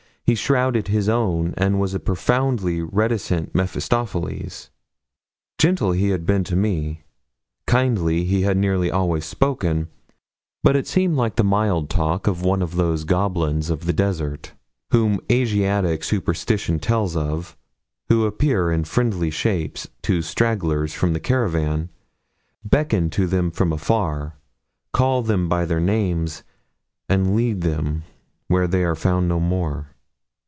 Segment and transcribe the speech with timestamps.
[0.27, 4.69] He shrouded his own, and was a profoundly reticent Mephistopheles.
[5.57, 7.03] Gentle he had been to me
[7.67, 9.89] kindly he had nearly always spoken;
[10.63, 14.53] but it seemed like the mild talk of one of those goblins of the desert,
[14.91, 17.57] whom Asiatic superstition tells of,
[18.07, 21.89] who appear in friendly shapes to stragglers from the caravan,
[22.63, 24.37] beckon to them from afar,
[24.93, 26.43] call them by their names,
[27.09, 28.03] and lead them
[28.47, 29.87] where they are found no more.